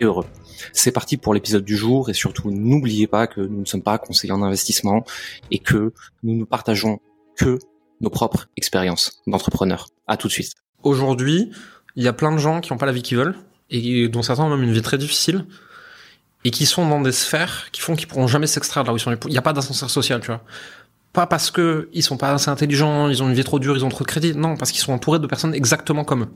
et 0.00 0.04
heureux. 0.04 0.26
C'est 0.72 0.92
parti 0.92 1.16
pour 1.16 1.34
l'épisode 1.34 1.64
du 1.64 1.76
jour 1.76 2.10
et 2.10 2.14
surtout 2.14 2.50
n'oubliez 2.50 3.06
pas 3.06 3.26
que 3.26 3.40
nous 3.40 3.60
ne 3.60 3.64
sommes 3.64 3.82
pas 3.82 3.98
conseillers 3.98 4.32
en 4.32 4.42
investissement 4.42 5.04
et 5.50 5.58
que 5.58 5.92
nous 6.22 6.34
ne 6.36 6.44
partageons 6.44 7.00
que 7.36 7.58
nos 8.00 8.10
propres 8.10 8.48
expériences 8.56 9.22
d'entrepreneurs. 9.26 9.88
À 10.06 10.16
tout 10.16 10.28
de 10.28 10.32
suite. 10.32 10.52
Aujourd'hui, 10.82 11.50
il 11.96 12.02
y 12.02 12.08
a 12.08 12.12
plein 12.12 12.32
de 12.32 12.38
gens 12.38 12.60
qui 12.60 12.72
n'ont 12.72 12.78
pas 12.78 12.86
la 12.86 12.92
vie 12.92 13.02
qu'ils 13.02 13.16
veulent 13.16 13.36
et 13.70 14.08
dont 14.08 14.22
certains 14.22 14.44
ont 14.44 14.50
même 14.50 14.62
une 14.62 14.72
vie 14.72 14.82
très 14.82 14.98
difficile 14.98 15.46
et 16.44 16.50
qui 16.50 16.66
sont 16.66 16.86
dans 16.88 17.00
des 17.00 17.12
sphères 17.12 17.70
qui 17.72 17.80
font 17.80 17.96
qu'ils 17.96 18.06
pourront 18.06 18.26
jamais 18.26 18.46
s'extraire 18.46 18.84
de 18.84 18.88
là 18.88 18.92
où 18.92 18.96
ils 18.96 19.00
sont. 19.00 19.16
Il 19.26 19.30
n'y 19.30 19.38
a 19.38 19.42
pas 19.42 19.52
d'ascenseur 19.52 19.90
social, 19.90 20.20
tu 20.20 20.26
vois. 20.26 20.42
Pas 21.12 21.26
parce 21.26 21.50
que 21.50 21.88
ils 21.92 22.02
sont 22.02 22.16
pas 22.16 22.32
assez 22.32 22.50
intelligents, 22.50 23.08
ils 23.08 23.22
ont 23.22 23.28
une 23.28 23.34
vie 23.34 23.44
trop 23.44 23.58
dure, 23.58 23.76
ils 23.76 23.84
ont 23.84 23.88
trop 23.88 24.04
de 24.04 24.08
crédit. 24.08 24.34
Non, 24.34 24.56
parce 24.56 24.72
qu'ils 24.72 24.82
sont 24.82 24.92
entourés 24.92 25.20
de 25.20 25.26
personnes 25.26 25.54
exactement 25.54 26.04
comme 26.04 26.24
eux. 26.24 26.28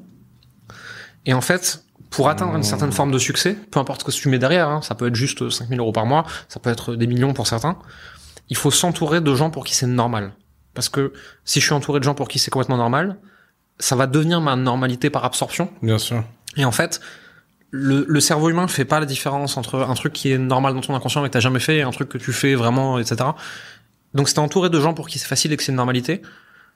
Et 1.29 1.35
en 1.35 1.43
fait, 1.43 1.85
pour 2.09 2.31
atteindre 2.31 2.57
une 2.57 2.63
certaine 2.63 2.91
forme 2.91 3.13
de 3.13 3.19
succès, 3.19 3.55
peu 3.71 3.79
importe 3.79 4.01
ce 4.01 4.07
que 4.07 4.11
tu 4.11 4.31
mets 4.31 4.39
derrière, 4.39 4.69
hein, 4.69 4.81
ça 4.81 4.95
peut 4.95 5.07
être 5.07 5.15
juste 5.15 5.51
5000 5.51 5.79
euros 5.79 5.93
par 5.93 6.07
mois, 6.07 6.25
ça 6.49 6.59
peut 6.59 6.71
être 6.71 6.97
des 6.97 7.07
millions 7.07 7.35
pour 7.35 7.47
certains, 7.47 7.79
il 8.49 8.57
faut 8.57 8.71
s'entourer 8.71 9.21
de 9.21 9.35
gens 9.35 9.51
pour 9.51 9.65
qui 9.65 9.75
c'est 9.75 9.87
normal. 9.87 10.33
Parce 10.73 10.89
que 10.89 11.13
si 11.45 11.61
je 11.61 11.67
suis 11.67 11.75
entouré 11.75 12.01
de 12.01 12.05
gens 12.05 12.15
pour 12.15 12.29
qui 12.29 12.39
c'est 12.39 12.51
complètement 12.51 12.79
normal, 12.79 13.19
ça 13.79 13.95
va 13.95 14.07
devenir 14.07 14.41
ma 14.41 14.57
normalité 14.57 15.11
par 15.11 15.27
absorption. 15.27 15.71
Bien 15.83 15.99
sûr. 15.99 16.25
Et 16.57 16.65
en 16.65 16.73
fait, 16.73 16.99
le, 17.71 18.07
le 18.09 18.21
cerveau 18.21 18.49
humain 18.49 18.67
fait 18.67 18.87
pas 18.87 18.99
la 18.99 19.07
différence 19.07 19.59
entre 19.59 19.81
un 19.81 19.95
truc 19.95 20.15
qui 20.15 20.33
est 20.33 20.39
normal 20.39 20.73
dans 20.73 20.81
ton 20.81 20.95
inconscient 20.95 21.21
mais 21.21 21.29
que 21.29 21.35
t'as 21.35 21.41
jamais 21.41 21.61
fait 21.61 21.77
et 21.77 21.83
un 21.83 21.91
truc 21.91 22.09
que 22.09 22.17
tu 22.17 22.33
fais 22.33 22.55
vraiment, 22.55 22.99
etc. 22.99 23.17
Donc 24.15 24.31
si 24.31 24.35
t'es 24.35 24.41
entouré 24.41 24.71
de 24.71 24.81
gens 24.81 24.95
pour 24.95 25.09
qui 25.09 25.19
c'est 25.19 25.29
facile 25.29 25.53
et 25.53 25.59
que 25.59 25.63
c'est 25.63 25.73
une 25.73 25.77
normalité, 25.77 26.23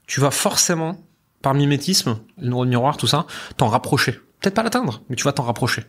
tu 0.07 0.21
vas 0.21 0.31
forcément, 0.31 0.99
par 1.41 1.55
mimétisme, 1.55 2.19
le 2.37 2.49
neurone 2.49 2.69
miroir, 2.69 2.99
tout 2.99 3.07
ça, 3.07 3.27
t'en 3.57 3.69
rapprocher 3.69 4.21
peut-être 4.43 4.55
pas 4.55 4.63
l'atteindre, 4.63 5.03
mais 5.09 5.17
tu 5.17 5.25
vas 5.25 5.33
t'en 5.33 5.45
rapprocher. 5.45 5.85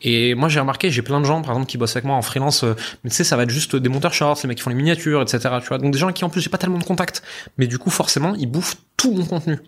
Et 0.00 0.34
moi 0.34 0.48
j'ai 0.48 0.60
remarqué, 0.60 0.90
j'ai 0.90 1.02
plein 1.02 1.20
de 1.20 1.24
gens 1.24 1.40
par 1.42 1.52
exemple 1.52 1.66
qui 1.66 1.78
bossent 1.78 1.96
avec 1.96 2.04
moi 2.04 2.16
en 2.16 2.22
freelance, 2.22 2.64
euh, 2.64 2.74
mais 3.02 3.10
tu 3.10 3.16
sais 3.16 3.24
ça 3.24 3.36
va 3.36 3.44
être 3.44 3.50
juste 3.50 3.76
des 3.76 3.88
monteurs 3.88 4.14
shorts, 4.14 4.38
les 4.42 4.48
mecs 4.48 4.58
qui 4.58 4.62
font 4.62 4.70
les 4.70 4.76
miniatures, 4.76 5.22
etc. 5.22 5.56
Tu 5.60 5.68
vois, 5.68 5.78
donc 5.78 5.92
des 5.92 5.98
gens 5.98 6.12
qui 6.12 6.24
en 6.24 6.30
plus 6.30 6.40
j'ai 6.40 6.50
pas 6.50 6.58
tellement 6.58 6.78
de 6.78 6.84
contact, 6.84 7.22
mais 7.56 7.66
du 7.66 7.78
coup 7.78 7.90
forcément 7.90 8.34
ils 8.34 8.50
bouffent 8.50 8.76
tout 8.96 9.12
mon 9.12 9.24
contenu. 9.24 9.58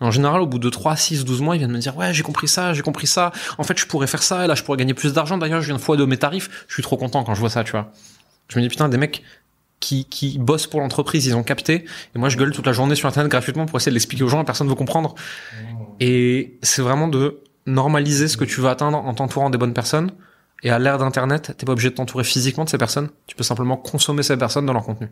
en 0.00 0.10
général, 0.10 0.40
au 0.40 0.46
bout 0.46 0.58
de 0.58 0.70
3, 0.70 0.96
6, 0.96 1.24
12 1.24 1.40
mois, 1.42 1.56
ils 1.56 1.58
viennent 1.58 1.72
me 1.72 1.78
dire, 1.78 1.96
ouais, 1.96 2.12
j'ai 2.14 2.22
compris 2.22 2.48
ça, 2.48 2.72
j'ai 2.72 2.82
compris 2.82 3.06
ça. 3.06 3.32
En 3.58 3.64
fait, 3.64 3.78
je 3.78 3.86
pourrais 3.86 4.06
faire 4.06 4.22
ça, 4.22 4.44
et 4.44 4.46
là, 4.46 4.54
je 4.54 4.62
pourrais 4.62 4.78
gagner 4.78 4.94
plus 4.94 5.12
d'argent. 5.12 5.38
D'ailleurs, 5.38 5.60
je 5.60 5.66
viens 5.66 5.76
de 5.76 5.80
fois 5.80 5.96
de 5.96 6.04
mes 6.04 6.16
tarifs. 6.16 6.64
Je 6.68 6.74
suis 6.74 6.82
trop 6.82 6.96
content 6.96 7.24
quand 7.24 7.34
je 7.34 7.40
vois 7.40 7.50
ça, 7.50 7.64
tu 7.64 7.72
vois. 7.72 7.92
Je 8.48 8.58
me 8.58 8.62
dis, 8.62 8.68
putain, 8.68 8.88
des 8.88 8.96
mecs 8.96 9.22
qui, 9.80 10.04
qui 10.06 10.38
bossent 10.38 10.66
pour 10.66 10.80
l'entreprise, 10.80 11.26
ils 11.26 11.36
ont 11.36 11.42
capté. 11.42 11.84
Et 12.14 12.18
moi, 12.18 12.28
je 12.28 12.36
gueule 12.36 12.52
toute 12.52 12.66
la 12.66 12.72
journée 12.72 12.94
sur 12.94 13.08
Internet 13.08 13.30
gratuitement 13.30 13.66
pour 13.66 13.76
essayer 13.76 13.90
de 13.90 13.96
l'expliquer 13.96 14.24
aux 14.24 14.28
gens 14.28 14.40
et 14.42 14.44
personne 14.44 14.66
ne 14.66 14.72
veut 14.72 14.76
comprendre. 14.76 15.14
Et 16.00 16.58
c'est 16.62 16.82
vraiment 16.82 17.08
de 17.08 17.40
normaliser 17.66 18.28
ce 18.28 18.36
que 18.36 18.44
tu 18.44 18.60
veux 18.60 18.68
atteindre 18.68 18.98
en 18.98 19.14
t'entourant 19.14 19.50
des 19.50 19.58
bonnes 19.58 19.74
personnes. 19.74 20.10
Et 20.62 20.70
à 20.70 20.78
l'ère 20.78 20.98
d'Internet, 20.98 21.54
t'es 21.58 21.66
pas 21.66 21.72
obligé 21.72 21.90
de 21.90 21.94
t'entourer 21.94 22.24
physiquement 22.24 22.64
de 22.64 22.70
ces 22.70 22.78
personnes. 22.78 23.08
Tu 23.26 23.36
peux 23.36 23.44
simplement 23.44 23.76
consommer 23.76 24.22
ces 24.22 24.36
personnes 24.36 24.66
dans 24.66 24.72
leur 24.72 24.84
contenu. 24.84 25.08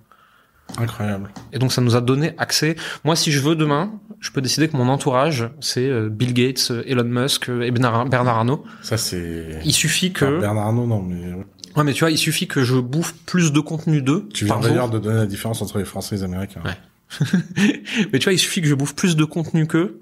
Incroyable. 0.79 1.31
Et 1.53 1.59
donc 1.59 1.73
ça 1.73 1.83
nous 1.83 1.95
a 1.95 2.01
donné 2.01 2.33
accès. 2.39 2.77
Moi, 3.05 3.17
si 3.17 3.31
je 3.31 3.41
veux 3.41 3.55
demain, 3.55 3.93
je 4.21 4.31
peux 4.31 4.41
décider 4.41 4.69
que 4.69 4.77
mon 4.77 4.89
entourage, 4.89 5.51
c'est 5.61 5.87
euh, 5.87 6.09
Bill 6.09 6.33
Gates, 6.33 6.69
euh, 6.71 6.83
Elon 6.87 7.05
Musk 7.05 7.51
euh, 7.51 7.63
et 7.63 7.71
Bernard 7.71 8.29
Arnault. 8.29 8.65
Ça 8.83 8.97
c'est. 8.97 9.61
Il 9.65 9.73
suffit 9.73 10.13
que. 10.13 10.41
Bernard 10.41 10.69
Arnault, 10.69 10.87
non, 10.87 11.03
mais. 11.03 11.35
Ouais, 11.77 11.85
mais 11.85 11.93
tu 11.93 12.01
vois, 12.01 12.11
il 12.11 12.19
suffit 12.19 12.47
que 12.47 12.65
je 12.65 12.77
bouffe 12.77 13.15
plus 13.27 13.53
de 13.53 13.61
contenu 13.61 14.01
d'eux. 14.01 14.27
Tu 14.33 14.47
viens 14.47 14.59
d'ailleurs 14.59 14.89
de 14.89 14.99
donner 14.99 15.19
la 15.19 15.27
différence 15.27 15.61
entre 15.61 15.79
les 15.79 15.85
Français 15.85 16.15
et 16.15 16.19
les 16.19 16.25
Américains. 16.25 16.63
Ouais. 16.65 16.79
mais 18.13 18.19
tu 18.19 18.25
vois, 18.25 18.33
il 18.33 18.39
suffit 18.39 18.63
que 18.63 18.69
je 18.69 18.75
bouffe 18.75 18.95
plus 18.95 19.17
de 19.17 19.25
contenu 19.25 19.67
qu'eux 19.67 20.01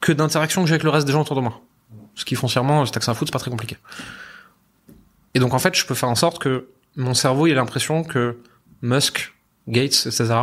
que 0.00 0.12
d'interactions 0.12 0.62
que 0.62 0.68
j'ai 0.68 0.74
avec 0.74 0.84
le 0.84 0.90
reste 0.90 1.06
des 1.06 1.12
gens 1.12 1.22
autour 1.22 1.36
de 1.36 1.40
moi. 1.40 1.62
Ce 2.16 2.24
qui 2.24 2.34
foncièrement, 2.34 2.84
si 2.84 2.92
t'as 2.92 2.98
que 2.98 3.04
ça 3.04 3.12
à 3.12 3.14
foutre, 3.14 3.28
c'est 3.28 3.32
pas 3.32 3.38
très 3.38 3.50
compliqué. 3.50 3.76
Et 5.34 5.38
donc 5.38 5.54
en 5.54 5.58
fait, 5.58 5.76
je 5.76 5.86
peux 5.86 5.94
faire 5.94 6.08
en 6.08 6.14
sorte 6.14 6.40
que 6.40 6.68
mon 6.96 7.14
cerveau 7.14 7.46
ait 7.46 7.54
l'impression 7.54 8.02
que 8.02 8.38
Musk, 8.82 9.34
Gates, 9.68 10.06
etc., 10.06 10.34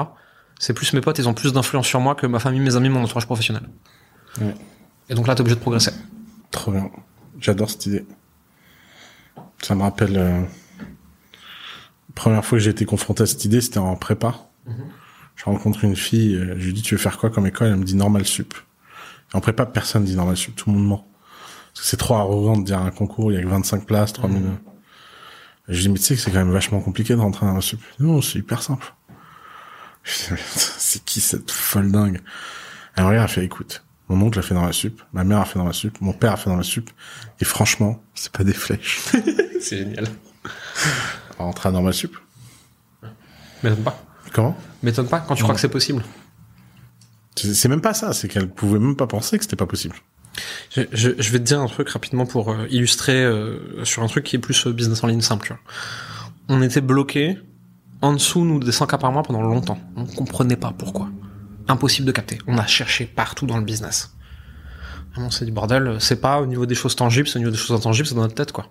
c'est 0.59 0.73
plus 0.73 0.93
mes 0.93 1.01
potes, 1.01 1.17
ils 1.17 1.27
ont 1.27 1.33
plus 1.33 1.51
d'influence 1.51 1.87
sur 1.87 1.99
moi 1.99 2.15
que 2.15 2.25
ma 2.27 2.39
famille, 2.39 2.61
mes 2.61 2.75
amis, 2.75 2.89
mon 2.89 3.03
entourage 3.03 3.25
professionnel. 3.25 3.63
Ouais. 4.39 4.53
Et 5.09 5.15
donc 5.15 5.27
là, 5.27 5.35
t'es 5.35 5.41
obligé 5.41 5.55
de 5.55 5.61
progresser. 5.61 5.91
Trop 6.51 6.71
bien. 6.71 6.89
J'adore 7.39 7.69
cette 7.69 7.85
idée. 7.87 8.05
Ça 9.61 9.75
me 9.75 9.81
rappelle... 9.81 10.17
Euh... 10.17 10.43
Première 12.15 12.45
fois 12.45 12.59
que 12.59 12.63
j'ai 12.63 12.69
été 12.69 12.85
confronté 12.85 13.23
à 13.23 13.25
cette 13.25 13.43
idée, 13.43 13.59
c'était 13.59 13.79
en 13.79 13.95
prépa. 13.95 14.35
Mm-hmm. 14.69 14.73
Je 15.35 15.45
rencontre 15.45 15.83
une 15.83 15.95
fille, 15.95 16.35
euh, 16.35 16.55
je 16.59 16.65
lui 16.65 16.73
dis 16.73 16.83
tu 16.83 16.93
veux 16.93 17.01
faire 17.01 17.17
quoi 17.17 17.31
comme 17.31 17.47
école? 17.47 17.69
Elle 17.69 17.75
me 17.77 17.83
dit 17.83 17.95
normal 17.95 18.25
sup. 18.25 18.53
Et 19.33 19.35
en 19.35 19.41
prépa, 19.41 19.65
personne 19.65 20.03
dit 20.03 20.15
normal 20.15 20.37
sup, 20.37 20.55
tout 20.55 20.69
le 20.69 20.77
monde 20.77 20.87
ment. 20.87 21.07
C'est 21.73 21.97
trop 21.97 22.15
arrogant 22.15 22.57
de 22.57 22.63
dire 22.63 22.79
un 22.79 22.91
concours, 22.91 23.31
il 23.31 23.35
y 23.35 23.37
a 23.37 23.43
que 23.43 23.47
25 23.47 23.85
places, 23.85 24.13
3000. 24.13 24.41
Mmh. 24.41 24.57
Je 25.69 25.81
dis, 25.81 25.89
mais 25.89 25.97
tu 25.97 26.03
sais 26.03 26.15
que 26.15 26.21
c'est 26.21 26.31
quand 26.31 26.39
même 26.39 26.51
vachement 26.51 26.81
compliqué 26.81 27.15
de 27.15 27.19
rentrer 27.19 27.45
dans 27.45 27.53
la 27.53 27.61
sup. 27.61 27.81
Non, 27.99 28.21
c'est 28.21 28.39
hyper 28.39 28.61
simple. 28.61 28.93
c'est 30.05 31.03
qui 31.03 31.21
cette 31.21 31.51
folle 31.51 31.91
dingue? 31.91 32.19
Elle 32.95 33.05
regarde, 33.05 33.29
elle 33.29 33.33
fait, 33.33 33.45
écoute, 33.45 33.83
mon 34.09 34.21
oncle 34.21 34.39
a 34.39 34.41
fait 34.41 34.53
dans 34.53 34.65
la 34.65 34.73
sup, 34.73 35.01
ma 35.13 35.23
mère 35.23 35.39
a 35.39 35.45
fait 35.45 35.57
dans 35.57 35.65
la 35.65 35.73
sup, 35.73 35.99
mon 36.01 36.13
père 36.13 36.33
a 36.33 36.37
fait 36.37 36.49
dans 36.49 36.57
la 36.57 36.63
sup, 36.63 36.89
et 37.39 37.45
franchement, 37.45 38.03
c'est 38.13 38.31
pas 38.31 38.43
des 38.43 38.53
flèches. 38.53 38.99
c'est 39.61 39.77
génial. 39.77 40.07
Rentrer 41.37 41.71
dans 41.71 41.81
ma 41.81 41.93
sup. 41.93 42.15
M'étonne 43.63 43.83
pas. 43.83 44.03
Comment? 44.33 44.57
M'étonne 44.81 45.07
pas 45.07 45.21
quand 45.21 45.35
tu 45.35 45.43
crois 45.43 45.55
que 45.55 45.61
c'est 45.61 45.69
possible. 45.69 46.03
C'est 47.35 47.69
même 47.69 47.81
pas 47.81 47.93
ça, 47.93 48.13
c'est 48.13 48.27
qu'elle 48.27 48.49
pouvait 48.49 48.79
même 48.79 48.95
pas 48.95 49.07
penser 49.07 49.37
que 49.37 49.43
c'était 49.43 49.55
pas 49.55 49.65
possible. 49.65 49.95
Je, 50.71 50.81
je, 50.91 51.31
vais 51.31 51.39
te 51.39 51.43
dire 51.43 51.59
un 51.59 51.67
truc 51.67 51.89
rapidement 51.89 52.25
pour 52.25 52.51
euh, 52.51 52.67
illustrer 52.69 53.23
euh, 53.23 53.83
sur 53.85 54.03
un 54.03 54.07
truc 54.07 54.23
qui 54.23 54.35
est 54.35 54.39
plus 54.39 54.67
euh, 54.67 54.73
business 54.73 55.03
en 55.03 55.07
ligne 55.07 55.21
simple. 55.21 55.47
Tu 55.47 55.53
vois. 55.53 55.61
On 56.49 56.61
était 56.61 56.81
bloqué 56.81 57.37
en 58.01 58.13
dessous 58.13 58.43
nous 58.43 58.59
des 58.59 58.71
100 58.71 58.87
cas 58.87 58.97
par 58.97 59.11
mois 59.11 59.23
pendant 59.23 59.41
longtemps. 59.41 59.79
On 59.95 60.05
comprenait 60.05 60.55
pas 60.55 60.73
pourquoi. 60.77 61.09
Impossible 61.67 62.07
de 62.07 62.11
capter. 62.11 62.39
On 62.47 62.57
a 62.57 62.65
cherché 62.65 63.05
partout 63.05 63.45
dans 63.45 63.57
le 63.57 63.63
business. 63.63 64.13
Vraiment, 65.13 65.29
c'est 65.29 65.45
du 65.45 65.51
bordel. 65.51 65.97
C'est 65.99 66.19
pas 66.19 66.41
au 66.41 66.45
niveau 66.45 66.65
des 66.65 66.75
choses 66.75 66.95
tangibles, 66.95 67.27
c'est 67.27 67.37
au 67.37 67.39
niveau 67.39 67.51
des 67.51 67.57
choses 67.57 67.77
intangibles, 67.77 68.07
c'est 68.07 68.15
dans 68.15 68.21
notre 68.21 68.35
tête, 68.35 68.51
quoi. 68.51 68.67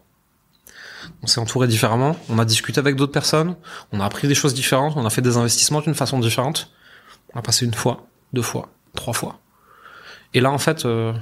On 1.22 1.26
s'est 1.26 1.40
entouré 1.40 1.68
différemment, 1.68 2.16
on 2.28 2.38
a 2.38 2.44
discuté 2.44 2.80
avec 2.80 2.96
d'autres 2.96 3.12
personnes, 3.12 3.54
on 3.92 4.00
a 4.00 4.04
appris 4.04 4.28
des 4.28 4.34
choses 4.34 4.54
différentes, 4.54 4.94
on 4.96 5.06
a 5.06 5.10
fait 5.10 5.22
des 5.22 5.36
investissements 5.36 5.80
d'une 5.80 5.94
façon 5.94 6.18
différente. 6.18 6.72
On 7.34 7.38
a 7.38 7.42
passé 7.42 7.64
une 7.64 7.74
fois, 7.74 8.06
deux 8.32 8.42
fois, 8.42 8.68
trois 8.94 9.14
fois. 9.14 9.38
Et 10.34 10.40
là, 10.40 10.50
en 10.50 10.58
fait, 10.58 10.84
euh, 10.84 11.12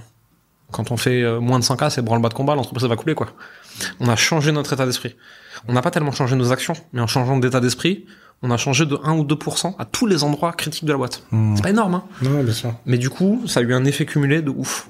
quand 0.70 0.90
on 0.90 0.96
fait 0.96 1.22
euh, 1.22 1.40
moins 1.40 1.58
de 1.58 1.64
100K, 1.64 1.90
c'est 1.90 2.02
branle-bas 2.02 2.28
de 2.28 2.34
combat, 2.34 2.54
l'entreprise 2.54 2.86
va 2.86 2.96
couler, 2.96 3.14
quoi. 3.14 3.28
On 3.98 4.08
a 4.08 4.16
changé 4.16 4.52
notre 4.52 4.72
état 4.72 4.86
d'esprit. 4.86 5.16
On 5.68 5.72
n'a 5.72 5.82
pas 5.82 5.90
tellement 5.90 6.12
changé 6.12 6.36
nos 6.36 6.52
actions, 6.52 6.74
mais 6.92 7.00
en 7.00 7.06
changeant 7.06 7.36
d'état 7.38 7.60
d'esprit, 7.60 8.06
on 8.42 8.50
a 8.50 8.56
changé 8.56 8.86
de 8.86 8.98
1 9.02 9.12
ou 9.18 9.24
2% 9.24 9.74
à 9.78 9.84
tous 9.84 10.06
les 10.06 10.24
endroits 10.24 10.52
critiques 10.52 10.84
de 10.84 10.92
la 10.92 10.98
boîte. 10.98 11.22
Mmh. 11.30 11.56
C'est 11.56 11.62
pas 11.62 11.70
énorme, 11.70 11.94
hein. 11.94 12.04
Non, 12.22 12.42
bien 12.42 12.54
sûr. 12.54 12.72
Mais 12.86 12.98
du 12.98 13.10
coup, 13.10 13.42
ça 13.46 13.60
a 13.60 13.62
eu 13.62 13.74
un 13.74 13.84
effet 13.84 14.06
cumulé 14.06 14.42
de 14.42 14.50
ouf. 14.50 14.88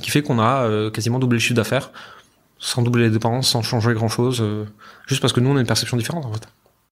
Qui 0.00 0.10
fait 0.10 0.22
qu'on 0.22 0.38
a 0.38 0.64
euh, 0.64 0.90
quasiment 0.90 1.18
doublé 1.18 1.36
le 1.36 1.40
chiffre 1.40 1.54
d'affaires, 1.54 1.90
sans 2.58 2.82
doubler 2.82 3.04
les 3.04 3.10
dépenses, 3.10 3.48
sans 3.48 3.62
changer 3.62 3.92
grand 3.94 4.08
chose, 4.08 4.38
euh, 4.40 4.64
juste 5.06 5.20
parce 5.20 5.32
que 5.32 5.40
nous, 5.40 5.50
on 5.50 5.56
a 5.56 5.60
une 5.60 5.66
perception 5.66 5.96
différente, 5.96 6.24
en 6.24 6.32
fait. 6.32 6.46